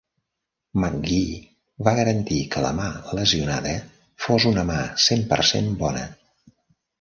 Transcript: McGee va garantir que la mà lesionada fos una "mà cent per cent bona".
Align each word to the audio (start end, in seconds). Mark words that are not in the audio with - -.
McGee 0.83 1.35
va 1.87 1.93
garantir 1.99 2.39
que 2.55 2.63
la 2.67 2.71
mà 2.79 2.87
lesionada 3.19 3.75
fos 4.25 4.49
una 4.53 4.65
"mà 4.71 4.79
cent 5.05 5.23
per 5.35 5.41
cent 5.53 5.71
bona". 5.85 6.09